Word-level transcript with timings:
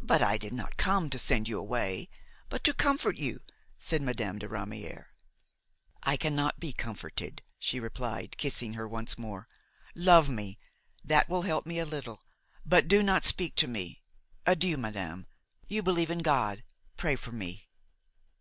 "But 0.00 0.22
I 0.22 0.38
did 0.38 0.52
not 0.52 0.76
come 0.76 1.10
to 1.10 1.18
send 1.18 1.48
you 1.48 1.58
away, 1.58 2.08
but 2.48 2.62
to 2.62 2.72
comfort 2.72 3.16
you," 3.18 3.40
said 3.80 4.00
Madame 4.00 4.38
de 4.38 4.46
Ramière. 4.46 5.06
"I 6.04 6.16
cannot 6.16 6.60
be 6.60 6.72
comforted," 6.72 7.42
she 7.58 7.80
replied, 7.80 8.36
kissing 8.38 8.74
her 8.74 8.86
once 8.86 9.18
more; 9.18 9.48
"love 9.96 10.28
me, 10.28 10.60
that 11.02 11.28
will 11.28 11.42
help 11.42 11.66
me 11.66 11.80
a 11.80 11.84
little; 11.84 12.22
but 12.64 12.86
do 12.86 13.02
not 13.02 13.24
speak 13.24 13.56
to 13.56 13.66
me. 13.66 14.04
Adieu, 14.46 14.76
madame; 14.76 15.26
you 15.66 15.82
believe 15.82 16.12
in 16.12 16.20
God–pray 16.20 17.16
for 17.16 17.32
me." 17.32 17.66